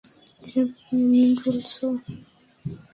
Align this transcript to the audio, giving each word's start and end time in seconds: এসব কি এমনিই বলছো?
এসব 0.41 0.67
কি 0.75 0.83
এমনিই 0.93 1.33
বলছো? 1.43 1.85